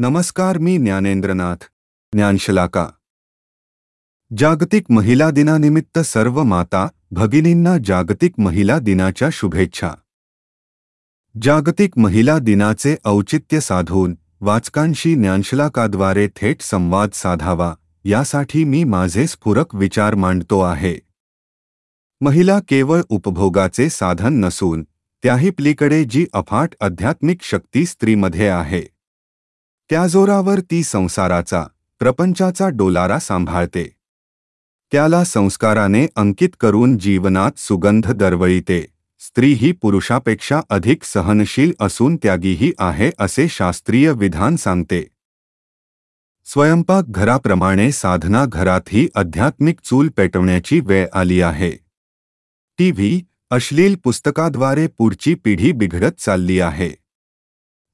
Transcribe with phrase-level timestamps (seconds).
[0.00, 1.56] नमस्कार, मी ज्ञानेंद्रनाथ,
[2.12, 2.88] ज्ञानशलाका.
[4.36, 9.90] जागतिक महिला दिनानिमित्त सर्व माता, भगिनींना जागतिक महिला दिनाच्या शुभेच्छा.
[11.42, 17.74] जागतिक महिला दिनाचे औचित्य साधून वाचकांशी ज्ञानशलाकाद्वारे थेट संवाद साधावा,
[18.04, 20.98] यासाठी मी माझे स्फुरक विचार मांडतो आहे.
[22.20, 24.86] महिला केवळ उपभोगाचे साधन नसून,
[25.22, 28.97] त्याही पलीकडे जी अफाट आध्यात्मिक शक्ती स्त्रीमध्ये आहे.
[29.90, 30.06] त्या
[30.70, 31.64] ती संसाराचा,
[31.98, 33.94] प्रपंचाचा डोलारा सांभाळते.
[34.92, 38.86] त्याला संस्काराने अंकित करून जीवनात सुगंध दरवळीते.
[39.20, 45.08] स्त्री ही पुरुषापेक्षा अधिक सहनशील असून त्यागीही आहे असे शास्त्रीय विधान सांगते.
[46.44, 51.72] स्वयंपाक घराप्रमाणे साधना घरातही आध्यात्मिक चूल पेटवण्याची वेळ आली आहे.
[52.78, 57.07] टीव्ही अश्लील पुस्तकाद्वारे पुढची पिढी बिघडत चालली आहे.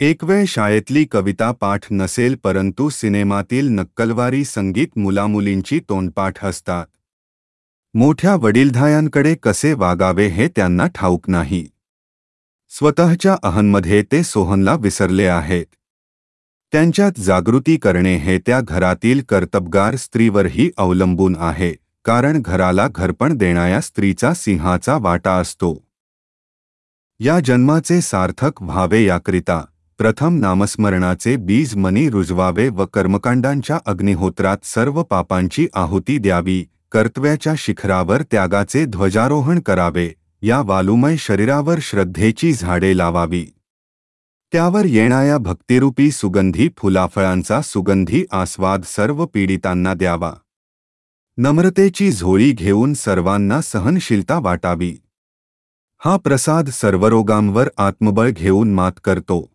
[0.00, 6.86] एकवेळ शाळेतली कविता पाठ नसेल परंतु सिनेमातील नक्कलवारी संगीत मुलामुलींची तोंडपाठ असतात.
[7.94, 11.66] मोठ्या वडीलधायांकडे कसे वागावे हे त्यांना ठाऊक नाही.
[12.72, 15.66] स्वतःच्या अहनमध्ये ते सोहनला विसरले आहेत.
[16.72, 21.72] त्यांच्यात जागृती करणे हे त्या घरातील कर्तबगार स्त्रीवरही अवलंबून आहे
[22.04, 25.76] कारण घराला घरपण देणाऱ्या स्त्रीचा सिंहाचा वाटा असतो.
[27.20, 29.64] या जन्माचे सार्थक व्हावे याकरिता
[30.02, 36.64] प्रथम नामस्मरणाचे बीज मनी रुजवावे व कर्मकांडांच्या अग्निहोत्रात सर्व पापांची आहुती द्यावी.
[36.92, 40.10] कर्तव्याच्या शिखरावर त्यागाचे ध्वजारोहण करावे.
[40.42, 43.46] या वालुमय शरीरावर श्रद्धेची झाडे लावावी.
[44.52, 50.32] त्यावर येणाऱ्या भक्तिरूपी सुगंधी फुलाफळांचा सुगंधी आस्वाद सर्व पीडितांना द्यावा.
[51.36, 54.96] नम्रतेची झोळी घेऊन सर्वांना सहनशीलता वाटावी.
[56.04, 59.51] हा प्रसाद सर्वरोगांवर आत्मबळ घेऊन मात करतो.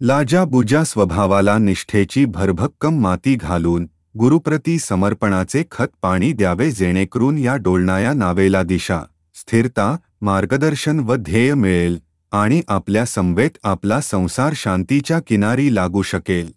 [0.00, 3.86] लाजाबुजा स्वभावाला निष्ठेची भरभक्कम माती घालून
[4.18, 9.00] गुरुप्रती समर्पणाचे खत पाणी द्यावे जेणेकरून या डोलणाया नावेला दिशा
[9.34, 11.98] स्थिरता मार्गदर्शन व ध्येय मिळेल
[12.32, 16.52] आणि आपल्या संवेत आपला संसार शांतीच्या किनारी लागू शकेल.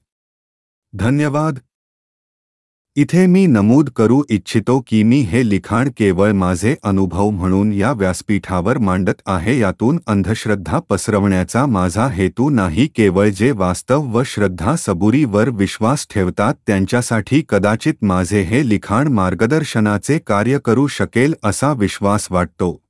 [0.94, 1.60] धन्यवाद.
[3.00, 8.78] इथे मी नमूद करू इच्छितो की मी हे लिखाण केवळ माझे अनुभव म्हणून या व्यासपीठावर
[8.78, 16.08] मांडत आहे यातून अंधश्रद्धा पसरवण्याचा माझा हेतू नाही केवळ जे वास्तव व श्रद्धा सबुरीवर विश्वास
[16.10, 22.82] ठेवतात त्यांच्यासाठी कदाचित माझे हे लिखाण मार्गदर्शनाचे कार्य करू शकेल असा विश्वास वाटतो.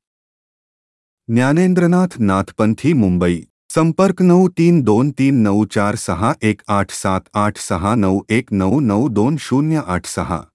[1.28, 3.42] ज्ञानेंद्रनाथ नाथपंथी मुंबई.
[3.76, 8.54] संपर्क नऊ तीन दोन तीन नऊ चार सहा एक आठ सात आठ सहा नऊ एक
[8.54, 10.46] नऊ नऊ दोन शून्य आठ सहा.